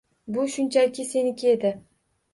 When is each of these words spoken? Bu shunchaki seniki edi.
Bu 0.37 0.45
shunchaki 0.53 1.05
seniki 1.13 1.53
edi. 1.55 1.77